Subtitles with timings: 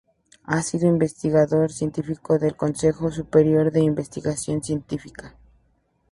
[0.45, 5.35] Ha sido investigador científico del Consejo Superior de Investigaciones Científicas.